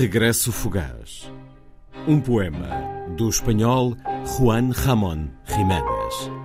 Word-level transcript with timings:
Regresso 0.00 0.50
Fugaz. 0.50 1.30
Um 2.08 2.22
poema 2.22 2.70
do 3.18 3.28
espanhol 3.28 3.94
Juan 4.24 4.70
Ramón 4.70 5.30
Jiménez. 5.44 6.39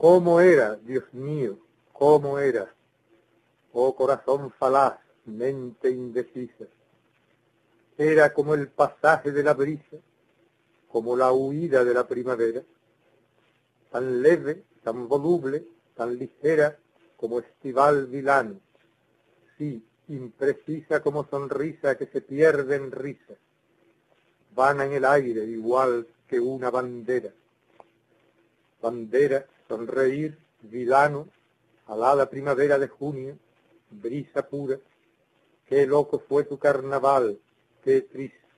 ¿Cómo 0.00 0.40
era, 0.40 0.76
Dios 0.76 1.12
mío, 1.12 1.58
cómo 1.92 2.38
era? 2.38 2.74
Oh 3.74 3.94
corazón 3.94 4.50
falaz, 4.50 4.98
mente 5.26 5.90
indecisa. 5.90 6.64
Era 7.98 8.32
como 8.32 8.54
el 8.54 8.68
pasaje 8.68 9.30
de 9.30 9.42
la 9.42 9.52
brisa, 9.52 9.98
como 10.88 11.18
la 11.18 11.32
huida 11.32 11.84
de 11.84 11.92
la 11.92 12.08
primavera, 12.08 12.62
tan 13.90 14.22
leve, 14.22 14.62
tan 14.82 15.06
voluble, 15.06 15.66
tan 15.94 16.16
ligera 16.16 16.78
como 17.18 17.40
estival 17.40 18.06
vilano, 18.06 18.58
sí, 19.58 19.84
imprecisa 20.08 21.02
como 21.02 21.26
sonrisa 21.28 21.98
que 21.98 22.06
se 22.06 22.22
pierde 22.22 22.76
en 22.76 22.90
risa, 22.90 23.34
vana 24.54 24.86
en 24.86 24.92
el 24.92 25.04
aire 25.04 25.44
igual 25.44 26.06
que 26.26 26.40
una 26.40 26.70
bandera. 26.70 27.30
Bandera 28.80 29.44
sonreír, 29.70 30.36
vilano, 30.62 31.28
alada 31.86 32.28
primavera 32.28 32.76
de 32.76 32.88
junio, 32.88 33.38
brisa 33.88 34.42
pura, 34.42 34.76
qué 35.66 35.86
loco 35.86 36.18
fue 36.18 36.42
tu 36.44 36.58
carnaval, 36.58 37.38
qué 37.84 38.02
triste. 38.02 38.48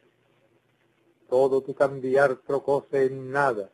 Todo 1.28 1.60
tu 1.60 1.74
cambiar 1.74 2.36
trocóse 2.36 3.04
en 3.04 3.30
nada, 3.30 3.70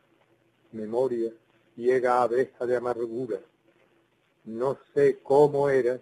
memoria, 0.73 1.31
ciega 1.75 2.21
abeja 2.21 2.65
de 2.65 2.75
amargura. 2.75 3.39
No 4.43 4.77
sé 4.93 5.19
cómo 5.23 5.69
eras, 5.69 6.01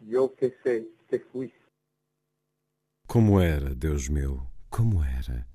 yo 0.00 0.34
que 0.34 0.54
sé 0.62 0.86
que 1.08 1.18
fuiste. 1.20 1.58
Como 3.06 3.40
era, 3.40 3.74
Deus 3.74 4.10
meu, 4.10 4.42
como 4.68 5.02
era? 5.02 5.46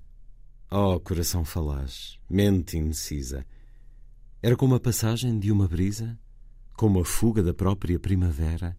Oh, 0.72 0.98
coração 0.98 1.44
falaz, 1.44 2.18
mente 2.28 2.76
indecisa. 2.76 3.46
Era 4.44 4.56
como 4.56 4.74
a 4.74 4.78
passagem 4.78 5.38
de 5.38 5.50
uma 5.50 5.66
brisa, 5.66 6.18
como 6.74 7.00
a 7.00 7.04
fuga 7.06 7.42
da 7.42 7.54
própria 7.54 7.98
primavera, 7.98 8.76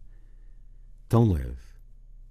tão 1.08 1.32
leve, 1.32 1.58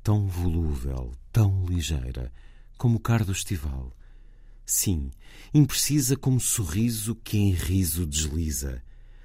tão 0.01 0.25
volúvel, 0.25 1.11
tão 1.33 1.65
ligeira, 1.65 2.31
como 2.77 2.95
o 2.95 2.99
cardo 3.01 3.33
estival. 3.33 3.91
Sim, 4.65 5.11
imprecisa 5.53 6.15
como 6.15 6.39
sorriso 6.39 7.13
que 7.13 7.37
em 7.37 7.51
riso 7.51 8.05
desliza, 8.05 8.81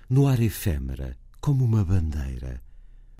no 0.09 0.27
ar 0.27 0.41
efêmera, 0.41 1.17
como 1.41 1.65
uma 1.65 1.85
bandeira. 1.85 2.61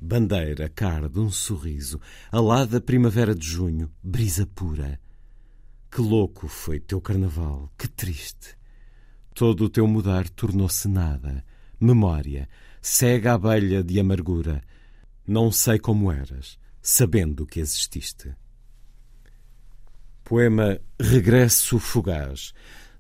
Bandeira, 0.03 0.69
cardo, 0.69 1.23
um 1.23 1.31
sorriso, 1.31 2.01
alada 2.33 2.81
primavera 2.81 3.33
de 3.33 3.47
junho, 3.47 3.93
brisa 4.03 4.45
pura. 4.45 5.01
Que 5.89 6.01
louco 6.01 6.49
foi 6.49 6.81
teu 6.81 7.01
carnaval, 7.01 7.73
que 7.79 7.87
triste 7.87 8.59
Todo 9.35 9.65
o 9.65 9.69
teu 9.69 9.87
mudar 9.87 10.29
tornou-se 10.29 10.89
nada, 10.89 11.45
memória, 11.81 12.49
cega 12.83 13.35
abelha 13.35 13.83
de 13.83 14.01
amargura. 14.01 14.63
Não 15.27 15.53
sei 15.53 15.79
como 15.79 16.11
eras, 16.11 16.59
sabendo 16.83 17.47
que 17.47 17.61
exististe. 17.61 18.35
Poema 20.25 20.81
Regresso 21.01 21.79
Fugaz, 21.79 22.53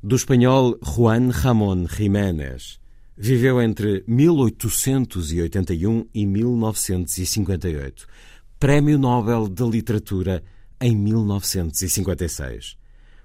do 0.02 0.16
espanhol 0.16 0.78
Juan 0.82 1.30
Ramón 1.30 1.86
Jiménez. 1.86 2.80
Viveu 3.16 3.60
entre 3.60 4.02
1881 4.06 6.06
e 6.14 6.26
1958. 6.26 8.06
Prémio 8.58 8.98
Nobel 8.98 9.48
de 9.48 9.62
Literatura 9.62 10.42
em 10.80 10.96
1956. 10.96 12.78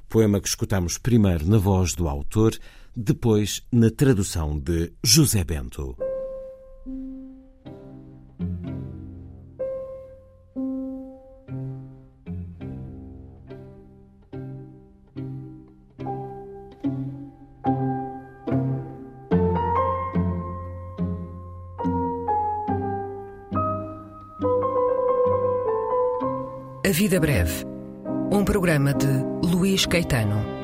Poema 0.09 0.41
que 0.41 0.49
escutamos 0.49 0.97
primeiro 0.97 1.47
na 1.47 1.57
voz 1.57 1.94
do 1.94 2.09
autor, 2.09 2.57
depois 2.95 3.61
na 3.72 3.89
tradução 3.91 4.57
de 4.57 4.94
José 5.03 5.44
Bento. 5.44 5.95
A 26.85 26.91
Vida 26.91 27.19
Breve, 27.19 27.66
um 28.31 28.45
programa 28.45 28.94
de 28.94 29.07
Luís 29.44 29.85
Caetano. 29.85 30.54